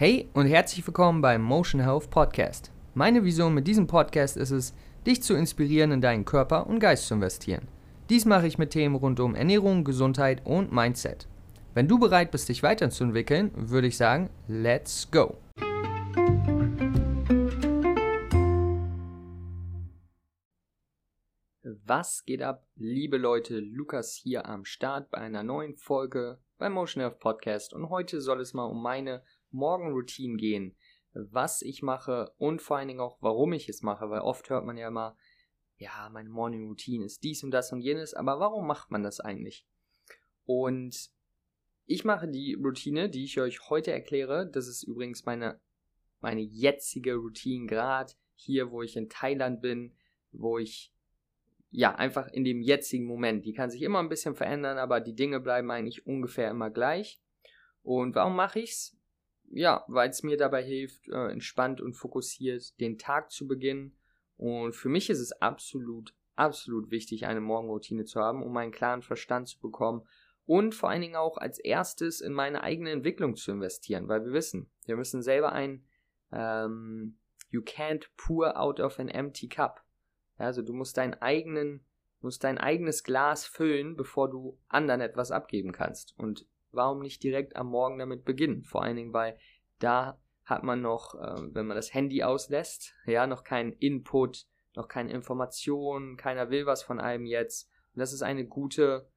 Hey 0.00 0.28
und 0.32 0.46
herzlich 0.46 0.86
willkommen 0.86 1.20
beim 1.22 1.42
Motion 1.42 1.80
Health 1.80 2.08
Podcast. 2.08 2.70
Meine 2.94 3.24
Vision 3.24 3.52
mit 3.52 3.66
diesem 3.66 3.88
Podcast 3.88 4.36
ist 4.36 4.52
es, 4.52 4.72
dich 5.04 5.24
zu 5.24 5.34
inspirieren, 5.34 5.90
in 5.90 6.00
deinen 6.00 6.24
Körper 6.24 6.68
und 6.68 6.78
Geist 6.78 7.08
zu 7.08 7.14
investieren. 7.14 7.66
Dies 8.08 8.24
mache 8.24 8.46
ich 8.46 8.58
mit 8.58 8.70
Themen 8.70 8.94
rund 8.94 9.18
um 9.18 9.34
Ernährung, 9.34 9.82
Gesundheit 9.82 10.46
und 10.46 10.70
Mindset. 10.70 11.26
Wenn 11.74 11.88
du 11.88 11.98
bereit 11.98 12.30
bist, 12.30 12.48
dich 12.48 12.62
weiterzuentwickeln, 12.62 13.50
würde 13.56 13.88
ich 13.88 13.96
sagen, 13.96 14.30
let's 14.46 15.10
go! 15.10 15.36
Was 21.84 22.24
geht 22.24 22.42
ab, 22.42 22.68
liebe 22.76 23.16
Leute? 23.16 23.58
Lukas 23.58 24.14
hier 24.14 24.46
am 24.46 24.64
Start 24.64 25.10
bei 25.10 25.18
einer 25.18 25.42
neuen 25.42 25.74
Folge 25.76 26.38
beim 26.56 26.74
Motion 26.74 27.02
Health 27.02 27.18
Podcast 27.18 27.72
und 27.72 27.88
heute 27.88 28.20
soll 28.20 28.40
es 28.40 28.54
mal 28.54 28.66
um 28.66 28.80
meine 28.80 29.24
Morgenroutine 29.50 30.36
gehen, 30.36 30.76
was 31.12 31.62
ich 31.62 31.82
mache 31.82 32.32
und 32.38 32.62
vor 32.62 32.76
allen 32.76 32.88
Dingen 32.88 33.00
auch, 33.00 33.18
warum 33.20 33.52
ich 33.52 33.68
es 33.68 33.82
mache, 33.82 34.10
weil 34.10 34.20
oft 34.20 34.48
hört 34.50 34.64
man 34.64 34.76
ja 34.76 34.88
immer, 34.88 35.16
ja, 35.76 36.08
meine 36.12 36.28
Morning 36.28 36.66
Routine 36.68 37.04
ist 37.04 37.22
dies 37.22 37.42
und 37.42 37.50
das 37.50 37.72
und 37.72 37.80
jenes, 37.80 38.14
aber 38.14 38.40
warum 38.40 38.66
macht 38.66 38.90
man 38.90 39.02
das 39.02 39.20
eigentlich? 39.20 39.66
Und 40.44 41.10
ich 41.86 42.04
mache 42.04 42.28
die 42.28 42.54
Routine, 42.54 43.08
die 43.08 43.24
ich 43.24 43.40
euch 43.40 43.70
heute 43.70 43.92
erkläre, 43.92 44.50
das 44.50 44.68
ist 44.68 44.82
übrigens 44.82 45.24
meine, 45.24 45.60
meine 46.20 46.42
jetzige 46.42 47.14
Routine, 47.14 47.66
gerade 47.66 48.12
hier, 48.34 48.70
wo 48.70 48.82
ich 48.82 48.96
in 48.96 49.08
Thailand 49.08 49.62
bin, 49.62 49.94
wo 50.32 50.58
ich 50.58 50.92
ja, 51.70 51.94
einfach 51.94 52.28
in 52.28 52.44
dem 52.44 52.62
jetzigen 52.62 53.04
Moment. 53.04 53.44
Die 53.44 53.52
kann 53.52 53.70
sich 53.70 53.82
immer 53.82 53.98
ein 53.98 54.08
bisschen 54.08 54.34
verändern, 54.34 54.78
aber 54.78 55.00
die 55.00 55.14
Dinge 55.14 55.40
bleiben 55.40 55.70
eigentlich 55.70 56.06
ungefähr 56.06 56.50
immer 56.50 56.70
gleich. 56.70 57.20
Und 57.82 58.14
warum 58.14 58.36
mache 58.36 58.60
ich's? 58.60 58.97
Ja, 59.50 59.84
weil 59.88 60.10
es 60.10 60.22
mir 60.22 60.36
dabei 60.36 60.62
hilft, 60.62 61.08
äh, 61.08 61.28
entspannt 61.28 61.80
und 61.80 61.94
fokussiert 61.94 62.78
den 62.80 62.98
Tag 62.98 63.30
zu 63.30 63.46
beginnen. 63.46 63.96
Und 64.36 64.74
für 64.74 64.88
mich 64.88 65.10
ist 65.10 65.20
es 65.20 65.32
absolut, 65.32 66.14
absolut 66.36 66.90
wichtig, 66.90 67.26
eine 67.26 67.40
Morgenroutine 67.40 68.04
zu 68.04 68.20
haben, 68.20 68.42
um 68.42 68.56
einen 68.56 68.72
klaren 68.72 69.02
Verstand 69.02 69.48
zu 69.48 69.58
bekommen 69.58 70.06
und 70.48 70.74
vor 70.74 70.88
allen 70.88 71.02
Dingen 71.02 71.16
auch 71.16 71.36
als 71.36 71.58
erstes 71.58 72.22
in 72.22 72.32
meine 72.32 72.62
eigene 72.62 72.90
Entwicklung 72.90 73.36
zu 73.36 73.52
investieren, 73.52 74.08
weil 74.08 74.24
wir 74.24 74.32
wissen, 74.32 74.70
wir 74.86 74.96
müssen 74.96 75.20
selber 75.22 75.52
ein 75.52 75.84
ähm, 76.32 77.18
You 77.50 77.60
can't 77.60 78.06
pour 78.16 78.58
out 78.58 78.80
of 78.80 78.98
an 78.98 79.08
empty 79.08 79.48
cup. 79.48 79.84
Also 80.38 80.62
du 80.62 80.72
musst 80.72 80.96
deinen 80.96 81.14
eigenen, 81.14 81.84
musst 82.20 82.44
dein 82.44 82.56
eigenes 82.56 83.04
Glas 83.04 83.44
füllen, 83.44 83.94
bevor 83.94 84.30
du 84.30 84.58
anderen 84.68 85.02
etwas 85.02 85.32
abgeben 85.32 85.72
kannst. 85.72 86.18
Und 86.18 86.46
warum 86.72 87.00
nicht 87.00 87.22
direkt 87.22 87.56
am 87.56 87.68
Morgen 87.68 87.98
damit 87.98 88.24
beginnen? 88.24 88.64
Vor 88.64 88.82
allen 88.82 88.96
Dingen, 88.96 89.12
weil 89.12 89.38
da 89.78 90.20
hat 90.44 90.62
man 90.62 90.80
noch, 90.80 91.14
äh, 91.14 91.54
wenn 91.54 91.66
man 91.66 91.76
das 91.76 91.92
Handy 91.92 92.22
auslässt, 92.22 92.94
ja, 93.06 93.26
noch 93.26 93.44
keinen 93.44 93.72
Input, 93.72 94.46
noch 94.74 94.88
keine 94.88 95.12
Informationen, 95.12 96.16
keiner 96.16 96.50
will 96.50 96.66
was 96.66 96.82
von 96.82 97.00
einem 97.00 97.26
jetzt. 97.26 97.70
Und 97.94 98.00
das 98.00 98.12
ist 98.12 98.22
eine 98.22 98.46
gute 98.46 99.08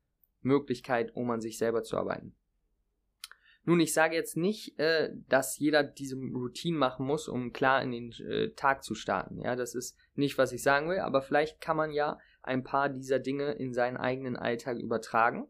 Möglichkeit, 0.42 1.16
um 1.16 1.30
an 1.30 1.42
sich 1.42 1.58
selber 1.58 1.84
zu 1.84 1.98
arbeiten. 1.98 2.36
Nun, 3.64 3.80
ich 3.80 3.94
sage 3.94 4.16
jetzt 4.16 4.38
nicht, 4.38 4.80
äh, 4.80 5.12
dass 5.30 5.60
jeder 5.60 5.84
diese 5.84 6.16
Routine 6.16 6.78
machen 6.78 7.06
muss, 7.06 7.28
um 7.28 7.54
klar 7.54 7.84
in 7.84 7.92
den 7.92 8.12
äh, 8.28 8.50
Tag 8.56 8.84
zu 8.84 8.96
starten. 8.96 9.40
Ja, 9.40 9.56
das 9.56 9.76
ist 9.76 9.96
nicht, 10.16 10.40
was 10.40 10.52
ich 10.52 10.64
sagen 10.64 10.90
will, 10.90 11.00
aber 11.00 11.22
vielleicht 11.22 11.62
kann 11.62 11.78
man 11.78 11.92
ja 11.92 12.18
ein 12.42 12.64
paar 12.64 12.90
dieser 12.90 13.20
Dinge 13.20 13.52
in 13.52 13.72
seinen 13.74 13.98
eigenen 13.98 14.36
Alltag 14.36 14.80
übertragen, 14.80 15.48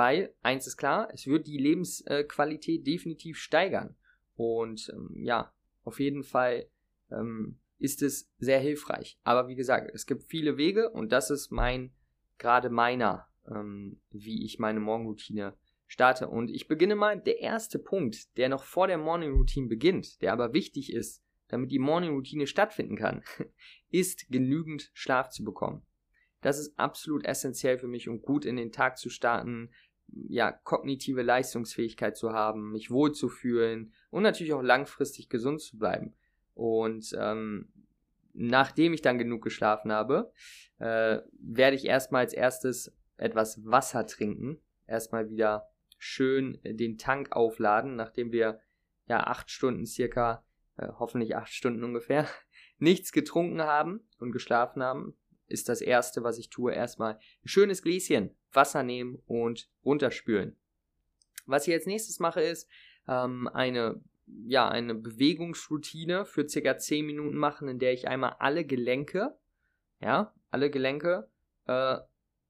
weil 0.00 0.34
eins 0.40 0.66
ist 0.66 0.78
klar, 0.78 1.10
es 1.12 1.26
wird 1.26 1.46
die 1.46 1.58
Lebensqualität 1.58 2.86
definitiv 2.86 3.36
steigern. 3.36 3.96
Und 4.34 4.90
ähm, 4.94 5.10
ja, 5.22 5.52
auf 5.84 6.00
jeden 6.00 6.22
Fall 6.22 6.70
ähm, 7.10 7.58
ist 7.76 8.00
es 8.00 8.32
sehr 8.38 8.60
hilfreich. 8.60 9.18
Aber 9.24 9.48
wie 9.48 9.56
gesagt, 9.56 9.90
es 9.92 10.06
gibt 10.06 10.24
viele 10.24 10.56
Wege 10.56 10.88
und 10.88 11.12
das 11.12 11.28
ist 11.28 11.52
mein, 11.52 11.92
gerade 12.38 12.70
meiner, 12.70 13.28
ähm, 13.46 14.00
wie 14.10 14.42
ich 14.46 14.58
meine 14.58 14.80
Morgenroutine 14.80 15.54
starte. 15.86 16.28
Und 16.28 16.48
ich 16.48 16.66
beginne 16.66 16.94
mal, 16.94 17.20
der 17.20 17.40
erste 17.40 17.78
Punkt, 17.78 18.38
der 18.38 18.48
noch 18.48 18.64
vor 18.64 18.86
der 18.86 18.96
Morning 18.96 19.32
Routine 19.32 19.68
beginnt, 19.68 20.22
der 20.22 20.32
aber 20.32 20.54
wichtig 20.54 20.94
ist, 20.94 21.22
damit 21.48 21.70
die 21.72 21.78
Morning 21.78 22.14
Routine 22.14 22.46
stattfinden 22.46 22.96
kann, 22.96 23.22
ist 23.90 24.30
genügend 24.30 24.90
Schlaf 24.94 25.28
zu 25.28 25.44
bekommen. 25.44 25.82
Das 26.40 26.58
ist 26.58 26.78
absolut 26.78 27.26
essentiell 27.26 27.78
für 27.78 27.88
mich, 27.88 28.08
um 28.08 28.22
gut 28.22 28.44
in 28.44 28.56
den 28.56 28.72
Tag 28.72 28.96
zu 28.96 29.10
starten, 29.10 29.70
ja, 30.28 30.52
kognitive 30.52 31.22
Leistungsfähigkeit 31.22 32.16
zu 32.16 32.32
haben, 32.32 32.72
mich 32.72 32.90
wohlzufühlen 32.90 33.92
und 34.10 34.22
natürlich 34.22 34.52
auch 34.52 34.62
langfristig 34.62 35.28
gesund 35.28 35.60
zu 35.60 35.78
bleiben. 35.78 36.14
Und 36.54 37.14
ähm, 37.18 37.68
nachdem 38.32 38.92
ich 38.92 39.02
dann 39.02 39.18
genug 39.18 39.42
geschlafen 39.42 39.92
habe, 39.92 40.32
äh, 40.78 41.18
werde 41.38 41.76
ich 41.76 41.86
erstmal 41.86 42.22
als 42.22 42.32
erstes 42.32 42.94
etwas 43.16 43.64
Wasser 43.64 44.06
trinken. 44.06 44.60
Erstmal 44.86 45.28
wieder 45.28 45.68
schön 45.98 46.58
äh, 46.64 46.74
den 46.74 46.98
Tank 46.98 47.32
aufladen, 47.32 47.96
nachdem 47.96 48.32
wir 48.32 48.60
ja 49.06 49.20
acht 49.20 49.50
Stunden 49.50 49.86
circa, 49.86 50.44
äh, 50.76 50.88
hoffentlich 50.98 51.36
acht 51.36 51.52
Stunden 51.52 51.84
ungefähr, 51.84 52.26
nichts 52.78 53.12
getrunken 53.12 53.62
haben 53.62 54.00
und 54.18 54.32
geschlafen 54.32 54.82
haben, 54.82 55.14
ist 55.50 55.68
das 55.68 55.80
erste, 55.80 56.22
was 56.22 56.38
ich 56.38 56.50
tue, 56.50 56.72
erstmal 56.72 57.14
ein 57.14 57.48
schönes 57.48 57.82
Gläschen 57.82 58.34
Wasser 58.52 58.82
nehmen 58.82 59.22
und 59.26 59.68
runterspülen. 59.84 60.56
Was 61.46 61.68
ich 61.68 61.74
als 61.74 61.86
nächstes 61.86 62.18
mache, 62.18 62.40
ist 62.40 62.68
ähm, 63.08 63.48
eine 63.48 64.02
ja, 64.46 64.68
eine 64.68 64.94
Bewegungsroutine 64.94 66.24
für 66.24 66.48
circa 66.48 66.78
10 66.78 67.04
Minuten 67.04 67.36
machen, 67.36 67.66
in 67.66 67.80
der 67.80 67.92
ich 67.92 68.06
einmal 68.06 68.36
alle 68.38 68.64
Gelenke, 68.64 69.36
ja, 70.00 70.32
alle 70.52 70.70
Gelenke 70.70 71.28
äh, 71.66 71.96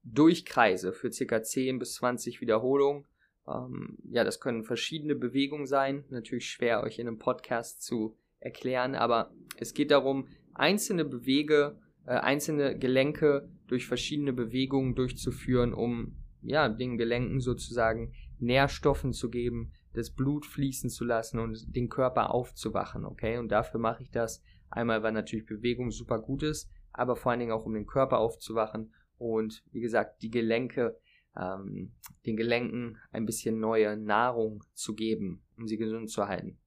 durchkreise 0.03 0.93
für 0.93 1.11
circa 1.11 1.43
10 1.43 1.79
bis 1.79 1.95
20 1.95 2.43
Wiederholungen 2.43 3.07
ähm, 3.51 3.99
ja, 4.11 4.25
das 4.25 4.41
können 4.41 4.65
verschiedene 4.65 5.15
Bewegungen 5.15 5.67
sein. 5.67 6.05
Natürlich 6.11 6.49
schwer 6.49 6.83
euch 6.83 6.99
in 6.99 7.09
einem 7.09 7.19
Podcast 7.19 7.83
zu 7.83 8.17
erklären, 8.39 8.95
aber 8.95 9.33
es 9.57 9.75
geht 9.75 9.91
darum, 9.91 10.29
einzelne 10.55 11.05
Bewege, 11.05 11.79
äh, 12.11 12.15
einzelne 12.15 12.77
Gelenke 12.77 13.49
durch 13.69 13.87
verschiedene 13.87 14.33
Bewegungen 14.33 14.97
durchzuführen, 14.97 15.73
um 15.73 16.17
ja, 16.43 16.69
den 16.69 16.99
Gelenken 16.99 17.39
sozusagen 17.39 18.13
Nährstoffen 18.41 19.13
zu 19.13 19.31
geben, 19.31 19.71
das 19.93 20.11
Blut 20.11 20.45
fließen 20.45 20.91
zu 20.91 21.05
lassen 21.05 21.39
und 21.39 21.73
den 21.77 21.89
Körper 21.89 22.35
aufzuwachen, 22.35 23.05
okay? 23.05 23.39
Und 23.39 23.53
dafür 23.53 23.79
mache 23.79 24.03
ich 24.03 24.11
das 24.11 24.43
einmal, 24.71 25.05
weil 25.05 25.13
natürlich 25.13 25.47
Bewegung 25.47 25.93
super 25.93 26.19
gut 26.19 26.43
ist, 26.43 26.69
aber 26.93 27.15
vor 27.15 27.31
allen 27.31 27.39
Dingen 27.39 27.53
auch, 27.53 27.65
um 27.65 27.75
den 27.75 27.87
Körper 27.87 28.19
aufzuwachen 28.19 28.93
und 29.17 29.63
wie 29.71 29.81
gesagt, 29.81 30.21
die 30.23 30.31
Gelenke 30.31 30.99
ähm, 31.37 31.93
den 32.27 32.37
Gelenken 32.37 32.99
ein 33.13 33.25
bisschen 33.25 33.61
neue 33.61 33.97
Nahrung 33.97 34.65
zu 34.75 34.97
geben, 34.97 35.45
um 35.57 35.69
sie 35.69 35.77
gesund 35.77 36.11
zu 36.11 36.27
halten. 36.27 36.59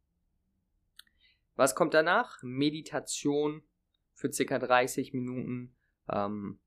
Was 1.58 1.76
kommt 1.76 1.94
danach? 1.94 2.42
Meditation 2.44 3.62
für 4.24 4.32
circa 4.32 4.58
30 4.58 5.14
Minuten. 5.14 5.76
Ähm, 6.10 6.58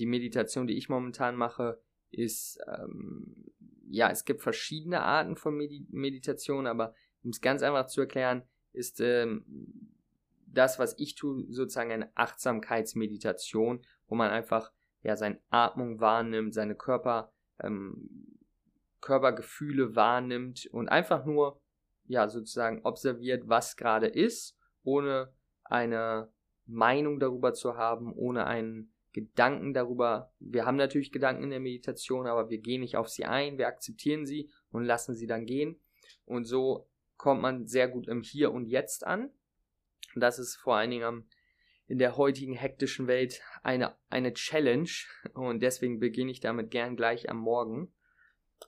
die 0.00 0.06
Meditation, 0.06 0.66
die 0.66 0.76
ich 0.76 0.88
momentan 0.88 1.36
mache, 1.36 1.80
ist, 2.10 2.58
ähm, 2.66 3.52
ja, 3.88 4.10
es 4.10 4.24
gibt 4.24 4.42
verschiedene 4.42 5.02
Arten 5.02 5.36
von 5.36 5.56
Medi 5.56 5.86
Meditation, 5.90 6.66
aber 6.66 6.94
um 7.22 7.30
es 7.30 7.40
ganz 7.40 7.62
einfach 7.62 7.86
zu 7.86 8.00
erklären, 8.00 8.42
ist 8.72 9.00
ähm, 9.00 9.44
das, 10.48 10.80
was 10.80 10.98
ich 10.98 11.14
tue, 11.14 11.46
sozusagen 11.50 11.92
eine 11.92 12.10
Achtsamkeitsmeditation, 12.16 13.86
wo 14.08 14.16
man 14.16 14.32
einfach 14.32 14.72
ja, 15.02 15.16
seine 15.16 15.40
Atmung 15.50 16.00
wahrnimmt, 16.00 16.52
seine 16.52 16.74
Körper, 16.74 17.32
ähm, 17.60 18.08
Körpergefühle 19.00 19.94
wahrnimmt 19.94 20.66
und 20.72 20.88
einfach 20.88 21.24
nur, 21.24 21.60
ja, 22.06 22.26
sozusagen 22.26 22.80
observiert, 22.82 23.48
was 23.48 23.76
gerade 23.76 24.08
ist, 24.08 24.58
ohne 24.82 25.32
eine 25.62 26.32
Meinung 26.68 27.18
darüber 27.18 27.54
zu 27.54 27.76
haben, 27.76 28.12
ohne 28.12 28.46
einen 28.46 28.92
Gedanken 29.12 29.74
darüber. 29.74 30.32
Wir 30.38 30.66
haben 30.66 30.76
natürlich 30.76 31.10
Gedanken 31.10 31.44
in 31.44 31.50
der 31.50 31.60
Meditation, 31.60 32.26
aber 32.26 32.50
wir 32.50 32.58
gehen 32.58 32.82
nicht 32.82 32.96
auf 32.96 33.08
sie 33.08 33.24
ein, 33.24 33.58
wir 33.58 33.66
akzeptieren 33.66 34.26
sie 34.26 34.50
und 34.70 34.84
lassen 34.84 35.14
sie 35.14 35.26
dann 35.26 35.46
gehen. 35.46 35.80
Und 36.26 36.44
so 36.44 36.88
kommt 37.16 37.40
man 37.40 37.66
sehr 37.66 37.88
gut 37.88 38.06
im 38.06 38.22
Hier 38.22 38.52
und 38.52 38.66
Jetzt 38.66 39.06
an. 39.06 39.30
Und 40.14 40.20
das 40.20 40.38
ist 40.38 40.56
vor 40.56 40.76
allen 40.76 40.90
Dingen 40.90 41.28
in 41.86 41.98
der 41.98 42.16
heutigen 42.18 42.52
hektischen 42.52 43.06
Welt 43.06 43.40
eine, 43.62 43.96
eine 44.10 44.34
Challenge 44.34 44.90
und 45.32 45.62
deswegen 45.62 45.98
beginne 45.98 46.30
ich 46.30 46.40
damit 46.40 46.70
gern 46.70 46.96
gleich 46.96 47.30
am 47.30 47.38
Morgen. 47.38 47.92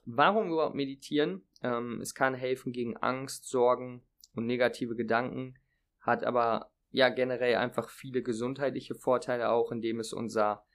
Warum 0.05 0.51
überhaupt 0.51 0.75
meditieren? 0.75 1.43
Ähm, 1.61 2.01
es 2.01 2.15
kann 2.15 2.33
helfen 2.33 2.71
gegen 2.73 2.97
Angst, 2.97 3.47
Sorgen 3.47 4.01
und 4.33 4.47
negative 4.47 4.95
Gedanken, 4.95 5.59
hat 5.99 6.23
aber 6.23 6.71
ja 6.91 7.09
generell 7.09 7.55
einfach 7.55 7.89
viele 7.89 8.21
gesundheitliche 8.21 8.95
Vorteile 8.95 9.49
auch, 9.49 9.71
indem 9.71 9.99
es 9.99 10.13
unser 10.13 10.65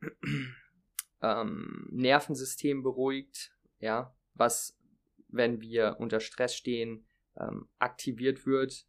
ähm, 1.22 1.88
Nervensystem 1.90 2.82
beruhigt, 2.82 3.52
ja, 3.78 4.14
was, 4.34 4.78
wenn 5.28 5.60
wir 5.60 5.96
unter 5.98 6.20
Stress 6.20 6.54
stehen, 6.54 7.06
ähm, 7.38 7.68
aktiviert 7.78 8.46
wird, 8.46 8.86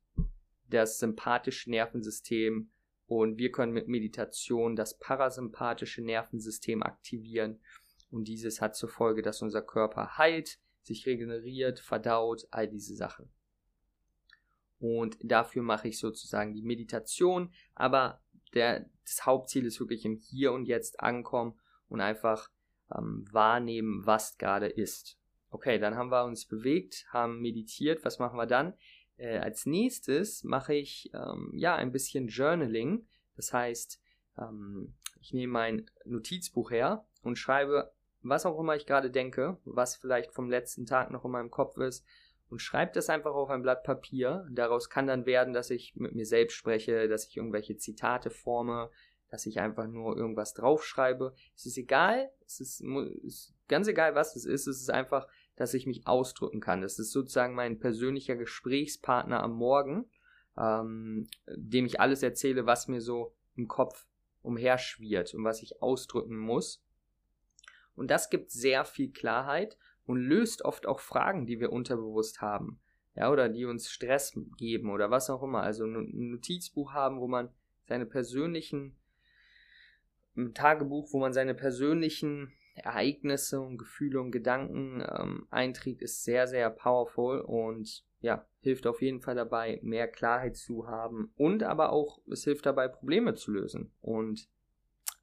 das 0.69 0.99
sympathische 0.99 1.69
Nervensystem 1.69 2.71
und 3.05 3.37
wir 3.37 3.51
können 3.51 3.71
mit 3.71 3.87
Meditation 3.87 4.75
das 4.75 4.99
parasympathische 4.99 6.01
Nervensystem 6.01 6.83
aktivieren 6.83 7.61
und 8.09 8.27
dieses 8.27 8.61
hat 8.61 8.75
zur 8.75 8.89
Folge, 8.89 9.21
dass 9.21 9.41
unser 9.41 9.61
Körper 9.61 10.17
heilt, 10.17 10.59
sich 10.81 11.05
regeneriert, 11.05 11.79
verdaut, 11.79 12.47
all 12.51 12.67
diese 12.67 12.95
Sachen. 12.95 13.29
Und 14.79 15.17
dafür 15.21 15.63
mache 15.63 15.87
ich 15.87 15.99
sozusagen 15.99 16.53
die 16.53 16.61
Meditation, 16.61 17.51
aber 17.73 18.21
der, 18.53 18.89
das 19.03 19.25
Hauptziel 19.25 19.65
ist 19.65 19.79
wirklich 19.79 20.05
im 20.05 20.17
Hier 20.17 20.51
und 20.51 20.65
Jetzt 20.65 20.99
ankommen 20.99 21.59
und 21.89 22.01
einfach 22.01 22.49
ähm, 22.95 23.25
wahrnehmen, 23.31 24.05
was 24.05 24.37
gerade 24.37 24.67
ist. 24.67 25.17
Okay, 25.49 25.79
dann 25.79 25.95
haben 25.95 26.11
wir 26.11 26.25
uns 26.25 26.45
bewegt, 26.45 27.05
haben 27.09 27.41
meditiert. 27.41 28.03
Was 28.03 28.19
machen 28.19 28.37
wir 28.37 28.45
dann? 28.45 28.73
Äh, 29.17 29.37
als 29.39 29.65
nächstes 29.65 30.43
mache 30.43 30.75
ich 30.75 31.09
ähm, 31.13 31.51
ja 31.55 31.75
ein 31.75 31.91
bisschen 31.91 32.27
Journaling. 32.27 33.07
Das 33.35 33.53
heißt, 33.53 34.01
ähm, 34.37 34.93
ich 35.19 35.33
nehme 35.33 35.53
mein 35.53 35.89
Notizbuch 36.05 36.71
her 36.71 37.05
und 37.23 37.37
schreibe, 37.37 37.93
was 38.21 38.45
auch 38.45 38.59
immer 38.59 38.75
ich 38.75 38.85
gerade 38.85 39.09
denke, 39.09 39.57
was 39.63 39.95
vielleicht 39.95 40.33
vom 40.33 40.49
letzten 40.49 40.85
Tag 40.85 41.11
noch 41.11 41.25
in 41.25 41.31
meinem 41.31 41.51
Kopf 41.51 41.77
ist, 41.77 42.05
und 42.49 42.59
schreibe 42.59 42.93
das 42.93 43.09
einfach 43.09 43.33
auf 43.33 43.49
ein 43.49 43.61
Blatt 43.61 43.83
Papier. 43.83 44.47
Daraus 44.51 44.89
kann 44.89 45.07
dann 45.07 45.25
werden, 45.25 45.53
dass 45.53 45.69
ich 45.69 45.95
mit 45.95 46.15
mir 46.15 46.25
selbst 46.25 46.55
spreche, 46.55 47.07
dass 47.07 47.27
ich 47.27 47.37
irgendwelche 47.37 47.77
Zitate 47.77 48.29
forme, 48.29 48.89
dass 49.29 49.45
ich 49.45 49.59
einfach 49.59 49.87
nur 49.87 50.15
irgendwas 50.15 50.53
draufschreibe. 50.53 51.33
Es 51.55 51.65
ist 51.65 51.77
egal, 51.77 52.31
es 52.45 52.59
ist, 52.61 52.81
ist 53.23 53.53
ganz 53.67 53.87
egal, 53.87 54.15
was 54.15 54.35
es 54.35 54.45
ist. 54.45 54.67
Es 54.67 54.81
ist 54.81 54.89
einfach, 54.89 55.27
dass 55.55 55.73
ich 55.73 55.85
mich 55.85 56.07
ausdrücken 56.07 56.61
kann. 56.61 56.81
Das 56.81 56.99
ist 56.99 57.11
sozusagen 57.11 57.53
mein 57.53 57.79
persönlicher 57.79 58.35
Gesprächspartner 58.35 59.43
am 59.43 59.53
Morgen, 59.53 60.09
ähm, 60.57 61.27
dem 61.47 61.85
ich 61.85 61.99
alles 61.99 62.23
erzähle, 62.23 62.65
was 62.65 62.87
mir 62.87 63.01
so 63.01 63.35
im 63.55 63.67
Kopf 63.67 64.07
umherschwirrt 64.41 65.33
und 65.33 65.43
was 65.43 65.61
ich 65.61 65.81
ausdrücken 65.81 66.37
muss. 66.37 66.81
Und 67.95 68.09
das 68.09 68.29
gibt 68.29 68.51
sehr 68.51 68.85
viel 68.85 69.11
Klarheit 69.11 69.77
und 70.07 70.17
löst 70.17 70.65
oft 70.65 70.87
auch 70.87 70.99
Fragen, 70.99 71.45
die 71.45 71.59
wir 71.59 71.71
unterbewusst 71.71 72.41
haben. 72.41 72.79
Ja, 73.15 73.31
oder 73.31 73.49
die 73.49 73.65
uns 73.65 73.89
Stress 73.89 74.37
geben 74.57 74.91
oder 74.91 75.11
was 75.11 75.29
auch 75.29 75.43
immer. 75.43 75.61
Also 75.61 75.85
ein 75.85 76.31
Notizbuch 76.31 76.93
haben, 76.93 77.19
wo 77.19 77.27
man 77.27 77.49
seine 77.85 78.05
persönlichen 78.05 78.95
ein 80.37 80.53
Tagebuch, 80.53 81.11
wo 81.11 81.19
man 81.19 81.33
seine 81.33 81.55
persönlichen 81.55 82.53
Ereignisse 82.75 83.59
und 83.59 83.77
Gefühle 83.77 84.21
und 84.21 84.31
Gedanken 84.31 85.01
ähm, 85.01 85.47
einträgt, 85.49 86.01
ist 86.03 86.23
sehr, 86.23 86.47
sehr 86.47 86.69
powerful 86.69 87.41
und 87.41 88.05
ja, 88.21 88.45
hilft 88.61 88.87
auf 88.87 89.01
jeden 89.01 89.19
Fall 89.19 89.35
dabei, 89.35 89.79
mehr 89.81 90.07
Klarheit 90.07 90.55
zu 90.55 90.87
haben 90.87 91.31
und 91.35 91.63
aber 91.63 91.91
auch, 91.91 92.19
es 92.31 92.43
hilft 92.43 92.65
dabei, 92.65 92.87
Probleme 92.87 93.33
zu 93.33 93.51
lösen 93.51 93.91
und 94.01 94.47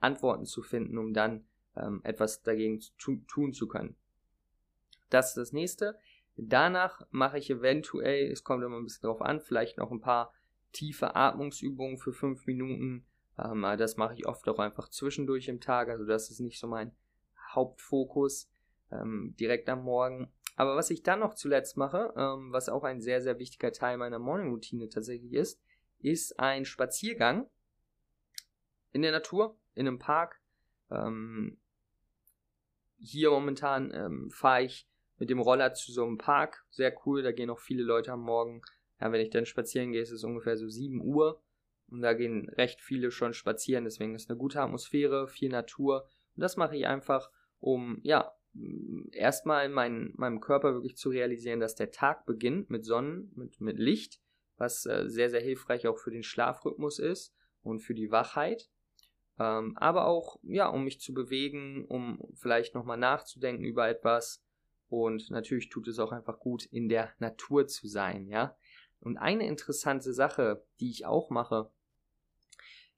Antworten 0.01 0.45
zu 0.45 0.63
finden, 0.63 0.99
um 0.99 1.15
dann 1.15 1.47
ähm, 1.77 2.01
etwas 2.05 2.43
dagegen 2.43 2.81
zu, 2.81 3.17
tun 3.29 3.53
zu 3.53 3.69
können. 3.69 3.97
Das 5.11 5.29
ist 5.29 5.37
das 5.37 5.53
nächste. 5.53 5.99
Danach 6.37 7.07
mache 7.11 7.39
ich 7.39 7.51
eventuell, 7.51 8.31
es 8.31 8.43
kommt 8.43 8.65
immer 8.65 8.77
ein 8.77 8.85
bisschen 8.85 9.07
drauf 9.09 9.23
an, 9.23 9.41
vielleicht 9.41 9.79
noch 9.79 9.91
ein 9.91 10.01
paar 10.01 10.33
tiefe 10.73 11.15
Atmungsübungen 11.15 11.99
für 11.99 12.13
fünf 12.13 12.47
Minuten, 12.47 13.07
ähm, 13.39 13.63
das 13.79 13.97
mache 13.97 14.15
ich 14.15 14.27
oft 14.27 14.49
auch 14.49 14.59
einfach 14.59 14.89
zwischendurch 14.89 15.49
im 15.49 15.61
Tag, 15.61 15.89
also 15.89 16.05
das 16.05 16.31
ist 16.31 16.41
nicht 16.41 16.59
so 16.59 16.67
mein 16.67 16.93
Hauptfokus 17.53 18.51
ähm, 18.91 19.35
direkt 19.39 19.69
am 19.69 19.85
Morgen. 19.85 20.33
Aber 20.57 20.77
was 20.77 20.91
ich 20.91 21.03
dann 21.03 21.21
noch 21.21 21.35
zuletzt 21.35 21.77
mache, 21.77 22.13
ähm, 22.17 22.53
was 22.53 22.69
auch 22.69 22.85
ein 22.85 23.01
sehr, 23.01 23.21
sehr 23.23 23.39
wichtiger 23.39 23.73
Teil 23.73 23.97
meiner 23.97 24.19
Morning-Routine 24.19 24.89
tatsächlich 24.89 25.33
ist, 25.33 25.61
ist 25.99 26.39
ein 26.39 26.65
Spaziergang 26.65 27.49
in 28.93 29.03
der 29.03 29.13
Natur, 29.13 29.59
in 29.75 29.89
einem 29.89 29.99
Park. 29.99 30.41
Ähm, 30.91 31.59
hier 32.99 33.31
momentan 33.31 33.93
ähm, 33.93 34.31
fahre 34.31 34.63
ich 34.63 34.89
mit 35.25 35.31
dem 35.31 35.41
Roller 35.41 35.73
zu 35.73 35.91
so 35.91 36.05
einem 36.05 36.19
Park. 36.19 36.67
Sehr 36.69 36.95
cool, 37.07 37.23
da 37.23 37.33
gehen 37.33 37.49
auch 37.49 37.59
viele 37.59 37.83
Leute 37.83 38.13
am 38.13 38.21
Morgen. 38.21 38.61
Ja, 39.01 39.11
wenn 39.11 39.23
ich 39.23 39.31
dann 39.31 39.47
spazieren 39.47 39.93
gehe, 39.93 40.03
ist 40.03 40.11
es 40.11 40.23
ungefähr 40.23 40.59
so 40.59 40.69
7 40.69 41.01
Uhr. 41.01 41.43
Und 41.89 42.03
da 42.03 42.13
gehen 42.13 42.51
recht 42.51 42.83
viele 42.83 43.11
schon 43.11 43.33
spazieren, 43.33 43.85
deswegen 43.85 44.15
ist 44.15 44.29
eine 44.29 44.39
gute 44.39 44.61
Atmosphäre, 44.61 45.27
viel 45.27 45.49
Natur. 45.49 46.03
Und 46.37 46.43
das 46.43 46.59
mache 46.59 46.77
ich 46.77 46.87
einfach, 46.87 47.31
um, 47.59 48.01
ja, 48.03 48.35
erstmal 49.13 49.65
in 49.65 49.73
mein, 49.73 50.13
meinem 50.17 50.41
Körper 50.41 50.75
wirklich 50.75 50.99
zu 50.99 51.09
realisieren, 51.09 51.59
dass 51.59 51.75
der 51.75 51.91
Tag 51.91 52.27
beginnt 52.27 52.69
mit 52.69 52.85
Sonnen, 52.85 53.33
mit, 53.35 53.63
mit 53.63 53.79
Licht, 53.79 54.21
was 54.59 54.85
äh, 54.85 55.09
sehr, 55.09 55.31
sehr 55.31 55.41
hilfreich 55.41 55.89
auch 55.89 55.97
für 55.97 56.11
den 56.11 56.23
Schlafrhythmus 56.23 56.99
ist 56.99 57.35
und 57.63 57.81
für 57.81 57.95
die 57.95 58.11
Wachheit. 58.11 58.69
Ähm, 59.39 59.75
aber 59.79 60.05
auch, 60.05 60.39
ja, 60.43 60.69
um 60.69 60.85
mich 60.85 61.01
zu 61.01 61.15
bewegen, 61.15 61.87
um 61.87 62.21
vielleicht 62.35 62.75
nochmal 62.75 62.99
nachzudenken 62.99 63.65
über 63.65 63.89
etwas. 63.89 64.44
Und 64.89 65.31
natürlich 65.31 65.69
tut 65.69 65.89
es 65.89 65.99
auch 65.99 66.13
einfach 66.13 66.39
gut, 66.39 66.67
in 66.67 66.89
der 66.89 67.13
Natur 67.19 67.67
zu 67.67 67.89
sein, 67.89 68.29
ja. 68.29 68.57
Und 69.01 69.19
eine 69.19 69.47
interessante 69.47 70.13
Sache, 70.15 70.65
die 70.81 70.91
ich 70.91 71.05
auch 71.05 71.31
mache, 71.31 71.71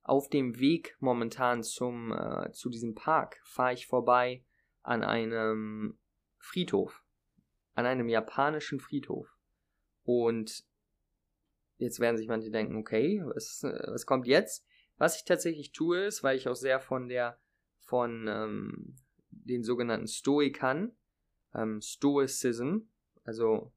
auf 0.02 0.28
dem 0.28 0.60
Weg 0.60 0.96
momentan 1.00 1.64
zum, 1.64 2.12
äh, 2.12 2.52
zu 2.52 2.70
diesem 2.70 2.94
Park 2.94 3.40
fahre 3.42 3.74
ich 3.74 3.88
vorbei 3.88 4.44
an 4.82 5.02
einem 5.02 5.98
Friedhof, 6.38 7.04
an 7.74 7.86
einem 7.86 8.08
japanischen 8.08 8.78
Friedhof. 8.78 9.36
Und 10.04 10.64
jetzt 11.78 11.98
werden 11.98 12.16
sich 12.16 12.28
manche 12.28 12.52
denken, 12.52 12.76
okay, 12.76 13.20
was, 13.24 13.64
was 13.64 14.06
kommt 14.06 14.28
jetzt? 14.28 14.64
Was 14.96 15.16
ich 15.16 15.24
tatsächlich 15.24 15.72
tue, 15.72 16.04
ist, 16.04 16.22
weil 16.22 16.36
ich 16.36 16.48
auch 16.48 16.54
sehr 16.54 16.78
von 16.78 17.08
der, 17.08 17.40
von 17.80 18.28
ähm, 18.28 18.96
den 19.30 19.64
sogenannten 19.64 20.06
Stoikern, 20.06 20.96
ähm, 21.56 21.80
Stoicism, 21.80 22.78
also 23.24 23.72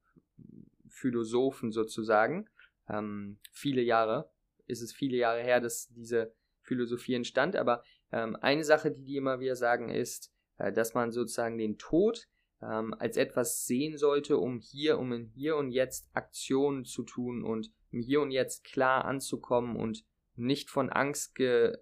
Philosophen 0.90 1.72
sozusagen. 1.72 2.50
Ähm, 2.90 3.40
viele 3.52 3.82
Jahre 3.82 4.30
ist 4.66 4.82
es 4.82 4.94
viele 4.94 5.18
Jahre 5.18 5.42
her, 5.42 5.60
dass 5.62 5.88
diese 5.90 6.34
Philosophie 6.62 7.16
entstand. 7.16 7.56
Aber 7.56 7.84
ähm, 8.12 8.36
eine 8.36 8.64
Sache, 8.64 8.92
die 8.92 9.04
die 9.04 9.18
immer 9.18 9.40
wieder 9.40 9.56
sagen, 9.56 9.90
ist, 9.90 10.32
äh, 10.58 10.72
dass 10.72 10.94
man 10.94 11.12
sozusagen 11.12 11.58
den 11.58 11.78
Tod 11.78 12.28
ähm, 12.62 12.94
als 12.94 13.18
etwas 13.18 13.66
sehen 13.66 13.98
sollte, 13.98 14.38
um 14.38 14.60
hier, 14.60 15.00
um 15.00 15.12
in 15.14 15.26
hier 15.26 15.56
und 15.58 15.72
jetzt 15.72 16.10
Aktionen 16.14 16.86
zu 16.86 17.04
tun 17.04 17.44
und 17.44 17.72
im 17.92 18.02
Hier 18.02 18.22
und 18.22 18.32
Jetzt 18.32 18.64
klar 18.64 19.06
anzukommen 19.06 19.76
und 19.76 20.06
nicht 20.36 20.70
von 20.70 20.90
Angst 20.90 21.36
ge, 21.36 21.78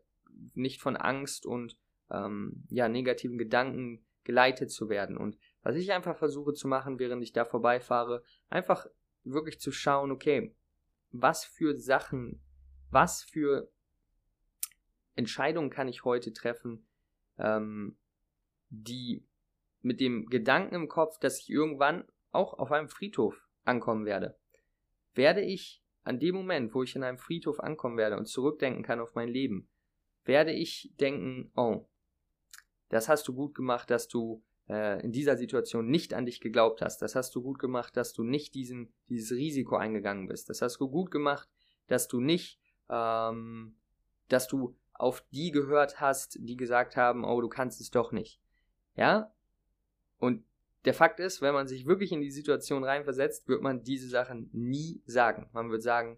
nicht 0.54 0.82
von 0.82 0.96
Angst 0.96 1.46
und 1.46 1.77
ähm, 2.10 2.63
ja 2.70 2.88
negativen 2.88 3.38
Gedanken 3.38 4.06
geleitet 4.24 4.72
zu 4.72 4.89
werden. 4.89 5.18
Und 5.18 5.38
was 5.64 5.76
ich 5.76 5.92
einfach 5.92 6.18
versuche 6.18 6.54
zu 6.54 6.68
machen, 6.68 7.00
während 7.00 7.24
ich 7.24 7.34
da 7.34 7.46
vorbeifahre, 7.46 8.24
einfach 8.50 8.88
wirklich 9.24 9.60
zu 9.60 9.72
schauen, 9.72 10.12
okay, 10.12 10.56
was 11.12 11.46
für 11.46 11.76
Sachen, 11.76 12.42
was 12.90 13.24
für 13.24 13.72
Entscheidungen 15.16 15.70
kann 15.70 15.88
ich 15.88 16.06
heute 16.06 16.32
treffen, 16.32 16.88
ähm, 17.38 17.98
die 18.70 19.26
mit 19.82 20.00
dem 20.00 20.28
Gedanken 20.28 20.76
im 20.76 20.88
Kopf, 20.88 21.18
dass 21.20 21.40
ich 21.40 21.50
irgendwann 21.50 22.06
auch 22.32 22.54
auf 22.54 22.72
einem 22.72 22.90
Friedhof 22.90 23.48
ankommen 23.64 24.06
werde. 24.06 24.38
Werde 25.14 25.42
ich 25.42 25.84
an 26.04 26.20
dem 26.20 26.36
Moment, 26.36 26.74
wo 26.74 26.84
ich 26.84 26.96
in 26.96 27.04
einem 27.04 27.18
Friedhof 27.18 27.60
ankommen 27.60 27.98
werde 27.98 28.18
und 28.18 28.28
zurückdenken 28.28 28.84
kann 28.84 29.00
auf 29.00 29.16
mein 29.16 29.30
Leben, 29.30 29.70
werde 30.24 30.52
ich 30.52 30.94
denken, 31.00 31.52
oh, 31.56 31.88
das 32.90 33.10
hast 33.10 33.28
du 33.28 33.34
gut 33.34 33.56
gemacht, 33.56 33.90
dass 33.90 34.08
du 34.08 34.44
äh, 34.70 35.04
in 35.04 35.12
dieser 35.12 35.38
Situation 35.38 35.88
nicht 35.90 36.14
an 36.14 36.26
dich 36.26 36.42
geglaubt 36.42 36.82
hast. 36.82 37.02
Das 37.02 37.16
hast 37.16 37.34
du 37.36 37.42
gut 37.42 37.60
gemacht, 37.60 37.96
dass 37.98 38.14
du 38.14 38.24
nicht 38.24 38.56
diesen, 38.56 38.94
dieses 39.10 39.32
Risiko 39.32 39.76
eingegangen 39.78 40.28
bist. 40.28 40.50
Das 40.50 40.62
hast 40.62 40.80
du 40.80 40.90
gut 40.90 41.12
gemacht, 41.12 41.48
dass 41.88 42.08
du 42.08 42.20
nicht, 42.20 42.60
ähm, 42.90 43.76
dass 44.28 44.48
du 44.48 44.76
auf 44.94 45.24
die 45.32 45.52
gehört 45.52 46.00
hast, 46.02 46.38
die 46.42 46.58
gesagt 46.58 46.98
haben, 46.98 47.24
oh, 47.24 47.40
du 47.42 47.50
kannst 47.50 47.80
es 47.82 47.92
doch 47.92 48.12
nicht. 48.12 48.42
Ja? 48.96 49.32
Und 50.18 50.44
der 50.86 50.94
Fakt 50.94 51.20
ist, 51.20 51.42
wenn 51.42 51.54
man 51.54 51.68
sich 51.68 51.86
wirklich 51.86 52.12
in 52.12 52.22
die 52.22 52.32
Situation 52.32 52.84
reinversetzt, 52.84 53.48
wird 53.48 53.62
man 53.62 53.84
diese 53.84 54.08
Sachen 54.08 54.50
nie 54.54 55.02
sagen. 55.06 55.50
Man 55.54 55.70
wird 55.70 55.84
sagen, 55.84 56.18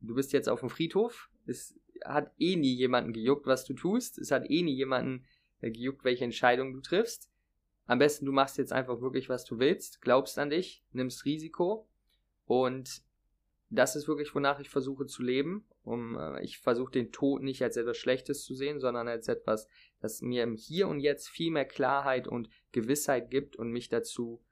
du 0.00 0.14
bist 0.14 0.32
jetzt 0.32 0.48
auf 0.48 0.60
dem 0.60 0.70
Friedhof, 0.70 1.30
es 1.46 1.78
hat 2.04 2.32
eh 2.38 2.56
nie 2.56 2.74
jemanden 2.74 3.12
gejuckt, 3.12 3.46
was 3.46 3.64
du 3.64 3.74
tust, 3.74 4.18
es 4.18 4.30
hat 4.30 4.48
eh 4.50 4.62
nie 4.62 4.74
jemanden 4.74 5.24
äh, 5.60 5.70
gejuckt, 5.70 6.04
welche 6.04 6.24
Entscheidung 6.24 6.72
du 6.72 6.80
triffst. 6.80 7.30
Am 7.86 7.98
besten 7.98 8.26
du 8.26 8.32
machst 8.32 8.58
jetzt 8.58 8.72
einfach 8.72 9.00
wirklich, 9.00 9.28
was 9.28 9.44
du 9.44 9.58
willst, 9.58 10.00
glaubst 10.02 10.38
an 10.38 10.50
dich, 10.50 10.84
nimmst 10.92 11.24
Risiko 11.24 11.88
und 12.44 13.02
das 13.68 13.96
ist 13.96 14.06
wirklich, 14.06 14.34
wonach 14.34 14.60
ich 14.60 14.70
versuche 14.70 15.06
zu 15.06 15.22
leben. 15.22 15.66
Um, 15.82 16.16
äh, 16.16 16.42
ich 16.42 16.58
versuche 16.58 16.92
den 16.92 17.12
Tod 17.12 17.42
nicht 17.42 17.62
als 17.62 17.76
etwas 17.76 17.96
Schlechtes 17.96 18.44
zu 18.44 18.54
sehen, 18.54 18.80
sondern 18.80 19.08
als 19.08 19.28
etwas, 19.28 19.68
das 20.00 20.20
mir 20.22 20.42
im 20.42 20.54
Hier 20.54 20.88
und 20.88 21.00
Jetzt 21.00 21.28
viel 21.28 21.50
mehr 21.50 21.64
Klarheit 21.64 22.28
und 22.28 22.48
Gewissheit 22.72 23.30
gibt 23.30 23.56
und 23.56 23.70
mich 23.70 23.88
dazu, 23.88 24.42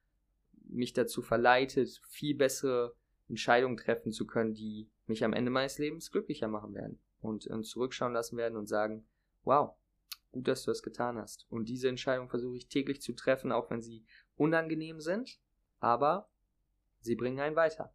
mich 0.69 0.93
dazu 0.93 1.23
verleitet, 1.23 2.01
viel 2.09 2.35
bessere 2.35 2.95
Entscheidungen 3.29 3.77
treffen 3.77 4.13
zu 4.13 4.27
können, 4.27 4.55
die 4.55 4.89
mich 5.07 5.25
am 5.25 5.33
Ende 5.33 5.51
meines 5.51 5.79
Lebens 5.79 6.11
glücklicher 6.11 6.49
machen 6.49 6.75
werden 6.75 6.99
und, 7.21 7.47
und 7.47 7.65
zurückschauen 7.65 8.13
lassen 8.13 8.37
werden 8.37 8.57
und 8.57 8.67
sagen, 8.67 9.07
wow, 9.45 9.75
gut, 10.35 10.49
dass 10.49 10.65
du 10.65 10.71
das 10.71 10.83
getan 10.83 11.17
hast. 11.17 11.47
Und 11.49 11.69
diese 11.69 11.89
Entscheidung 11.89 12.29
versuche 12.29 12.57
ich 12.57 12.69
täglich 12.69 13.01
zu 13.01 13.15
treffen, 13.15 13.53
auch 13.53 13.71
wenn 13.71 13.81
sie 13.81 14.05
unangenehm 14.37 15.01
sind, 15.01 15.39
aber 15.81 16.29
sie 17.01 17.15
bringen 17.15 17.41
einen 17.41 17.57
weiter. 17.57 17.95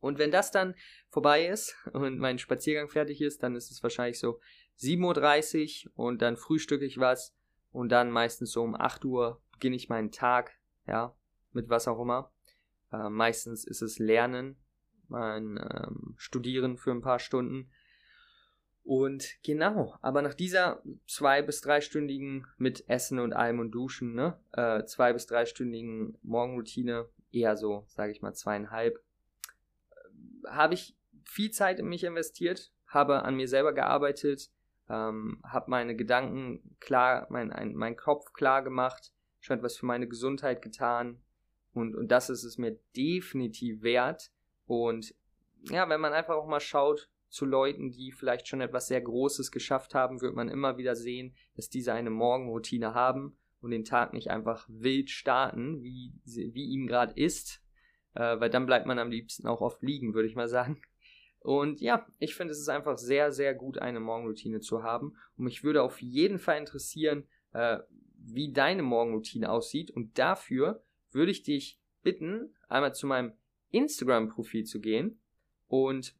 Und 0.00 0.18
wenn 0.18 0.30
das 0.30 0.50
dann 0.50 0.74
vorbei 1.08 1.46
ist 1.46 1.76
und 1.92 2.18
mein 2.18 2.38
Spaziergang 2.38 2.88
fertig 2.88 3.20
ist, 3.20 3.42
dann 3.42 3.56
ist 3.56 3.70
es 3.70 3.82
wahrscheinlich 3.82 4.18
so 4.18 4.40
7.30 4.78 5.86
Uhr 5.88 5.92
und 6.06 6.22
dann 6.22 6.36
frühstücke 6.36 6.84
ich 6.84 6.98
was 6.98 7.34
und 7.72 7.90
dann 7.90 8.10
meistens 8.10 8.52
so 8.52 8.62
um 8.62 8.74
8 8.74 9.04
Uhr 9.04 9.42
beginne 9.52 9.76
ich 9.76 9.88
meinen 9.88 10.12
Tag, 10.12 10.52
ja, 10.86 11.16
mit 11.52 11.68
was 11.68 11.88
auch 11.88 12.00
immer. 12.00 12.32
Äh, 12.92 13.10
meistens 13.10 13.64
ist 13.64 13.82
es 13.82 13.98
Lernen, 13.98 14.56
mein 15.08 15.58
ähm, 15.58 16.14
Studieren 16.16 16.76
für 16.76 16.92
ein 16.92 17.00
paar 17.00 17.18
Stunden. 17.18 17.70
Und 18.88 19.36
genau, 19.42 19.98
aber 20.00 20.22
nach 20.22 20.32
dieser 20.32 20.82
zwei- 21.06 21.42
bis 21.42 21.60
dreistündigen 21.60 22.46
mit 22.56 22.88
Essen 22.88 23.18
und 23.18 23.34
allem 23.34 23.58
und 23.58 23.70
Duschen, 23.72 24.14
ne, 24.14 24.40
äh, 24.52 24.82
zwei- 24.86 25.12
bis 25.12 25.26
dreistündigen 25.26 26.16
Morgenroutine, 26.22 27.06
eher 27.30 27.58
so, 27.58 27.84
sage 27.88 28.12
ich 28.12 28.22
mal, 28.22 28.32
zweieinhalb, 28.32 28.96
äh, 29.90 30.48
habe 30.48 30.72
ich 30.72 30.96
viel 31.22 31.50
Zeit 31.50 31.80
in 31.80 31.86
mich 31.90 32.02
investiert, 32.02 32.72
habe 32.86 33.24
an 33.24 33.36
mir 33.36 33.46
selber 33.46 33.74
gearbeitet, 33.74 34.50
ähm, 34.88 35.42
habe 35.44 35.70
meine 35.70 35.94
Gedanken 35.94 36.74
klar, 36.80 37.26
mein, 37.28 37.52
ein, 37.52 37.74
mein 37.74 37.94
Kopf 37.94 38.32
klar 38.32 38.62
gemacht, 38.62 39.12
schon 39.38 39.58
etwas 39.58 39.76
für 39.76 39.84
meine 39.84 40.08
Gesundheit 40.08 40.62
getan 40.62 41.20
und, 41.74 41.94
und 41.94 42.08
das 42.08 42.30
ist 42.30 42.42
es 42.42 42.56
mir 42.56 42.78
definitiv 42.96 43.82
wert. 43.82 44.30
Und 44.64 45.14
ja, 45.64 45.86
wenn 45.90 46.00
man 46.00 46.14
einfach 46.14 46.36
auch 46.36 46.46
mal 46.46 46.58
schaut 46.58 47.10
zu 47.28 47.44
Leuten, 47.44 47.90
die 47.90 48.12
vielleicht 48.12 48.48
schon 48.48 48.60
etwas 48.60 48.88
sehr 48.88 49.00
Großes 49.00 49.50
geschafft 49.50 49.94
haben, 49.94 50.20
wird 50.20 50.34
man 50.34 50.48
immer 50.48 50.78
wieder 50.78 50.96
sehen, 50.96 51.34
dass 51.56 51.68
diese 51.68 51.92
eine 51.92 52.10
Morgenroutine 52.10 52.94
haben 52.94 53.36
und 53.60 53.70
den 53.70 53.84
Tag 53.84 54.12
nicht 54.12 54.30
einfach 54.30 54.66
wild 54.68 55.10
starten, 55.10 55.82
wie, 55.82 56.14
wie 56.24 56.66
ihm 56.66 56.86
gerade 56.86 57.12
ist, 57.14 57.62
äh, 58.14 58.40
weil 58.40 58.50
dann 58.50 58.66
bleibt 58.66 58.86
man 58.86 58.98
am 58.98 59.10
liebsten 59.10 59.46
auch 59.46 59.60
oft 59.60 59.82
liegen, 59.82 60.14
würde 60.14 60.28
ich 60.28 60.36
mal 60.36 60.48
sagen. 60.48 60.80
Und 61.40 61.80
ja, 61.80 62.06
ich 62.18 62.34
finde, 62.34 62.52
es 62.52 62.58
ist 62.58 62.68
einfach 62.68 62.98
sehr, 62.98 63.32
sehr 63.32 63.54
gut, 63.54 63.78
eine 63.78 64.00
Morgenroutine 64.00 64.60
zu 64.60 64.82
haben. 64.82 65.16
Und 65.36 65.44
mich 65.44 65.62
würde 65.62 65.82
auf 65.82 66.02
jeden 66.02 66.38
Fall 66.38 66.58
interessieren, 66.58 67.26
äh, 67.52 67.78
wie 68.16 68.52
deine 68.52 68.82
Morgenroutine 68.82 69.50
aussieht. 69.50 69.90
Und 69.90 70.18
dafür 70.18 70.82
würde 71.10 71.30
ich 71.30 71.42
dich 71.42 71.80
bitten, 72.02 72.54
einmal 72.68 72.94
zu 72.94 73.06
meinem 73.06 73.32
Instagram-Profil 73.70 74.64
zu 74.64 74.80
gehen 74.80 75.20
und 75.68 76.14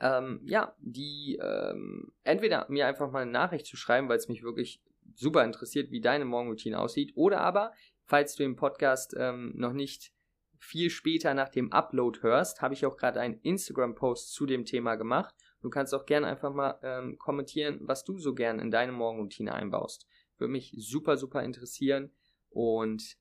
ähm, 0.00 0.40
ja, 0.44 0.74
die 0.78 1.38
ähm, 1.42 2.12
entweder 2.22 2.66
mir 2.68 2.86
einfach 2.86 3.10
mal 3.10 3.22
eine 3.22 3.30
Nachricht 3.30 3.66
zu 3.66 3.76
schreiben, 3.76 4.08
weil 4.08 4.18
es 4.18 4.28
mich 4.28 4.42
wirklich 4.42 4.82
super 5.14 5.44
interessiert, 5.44 5.90
wie 5.90 6.00
deine 6.00 6.24
Morgenroutine 6.24 6.78
aussieht, 6.78 7.12
oder 7.14 7.40
aber, 7.40 7.72
falls 8.04 8.36
du 8.36 8.42
den 8.42 8.56
Podcast 8.56 9.14
ähm, 9.18 9.52
noch 9.56 9.72
nicht 9.72 10.12
viel 10.58 10.90
später 10.90 11.34
nach 11.34 11.48
dem 11.48 11.72
Upload 11.72 12.20
hörst, 12.22 12.62
habe 12.62 12.74
ich 12.74 12.84
auch 12.84 12.96
gerade 12.96 13.20
einen 13.20 13.40
Instagram-Post 13.40 14.32
zu 14.32 14.46
dem 14.46 14.64
Thema 14.64 14.96
gemacht. 14.96 15.34
Du 15.60 15.70
kannst 15.70 15.94
auch 15.94 16.04
gerne 16.04 16.26
einfach 16.26 16.52
mal 16.52 16.78
ähm, 16.82 17.16
kommentieren, 17.18 17.78
was 17.82 18.04
du 18.04 18.18
so 18.18 18.34
gern 18.34 18.58
in 18.58 18.70
deine 18.70 18.92
Morgenroutine 18.92 19.54
einbaust. 19.54 20.06
Würde 20.36 20.52
mich 20.52 20.72
super, 20.76 21.16
super 21.16 21.42
interessieren. 21.42 22.12
Und 22.50 23.16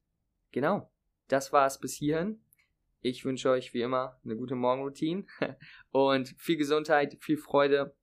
genau, 0.52 0.92
das 1.28 1.52
war 1.54 1.68
es 1.68 1.80
bis 1.80 1.94
hierhin. 1.94 2.42
Ich 3.02 3.26
wünsche 3.26 3.50
euch 3.50 3.74
wie 3.74 3.82
immer 3.82 4.20
eine 4.24 4.36
gute 4.36 4.56
Morgenroutine 4.56 5.26
und 5.92 6.30
viel 6.38 6.58
Gesundheit, 6.58 7.18
viel 7.22 7.38
Freude. 7.38 7.96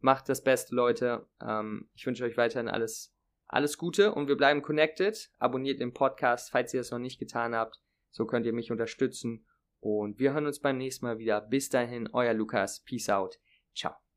Macht 0.00 0.28
das 0.28 0.42
Beste, 0.42 0.74
Leute. 0.74 1.26
Ähm, 1.40 1.90
ich 1.94 2.06
wünsche 2.06 2.24
euch 2.24 2.36
weiterhin 2.36 2.68
alles, 2.68 3.14
alles 3.46 3.78
Gute 3.78 4.14
und 4.14 4.28
wir 4.28 4.36
bleiben 4.36 4.62
connected. 4.62 5.30
Abonniert 5.38 5.80
den 5.80 5.92
Podcast, 5.92 6.50
falls 6.50 6.72
ihr 6.72 6.80
es 6.80 6.90
noch 6.90 6.98
nicht 6.98 7.18
getan 7.18 7.54
habt. 7.54 7.80
So 8.10 8.26
könnt 8.26 8.46
ihr 8.46 8.52
mich 8.52 8.70
unterstützen. 8.70 9.46
Und 9.80 10.18
wir 10.18 10.32
hören 10.32 10.46
uns 10.46 10.60
beim 10.60 10.78
nächsten 10.78 11.06
Mal 11.06 11.18
wieder. 11.18 11.40
Bis 11.40 11.68
dahin, 11.68 12.08
euer 12.12 12.34
Lukas. 12.34 12.82
Peace 12.84 13.08
out. 13.08 13.38
Ciao. 13.74 14.07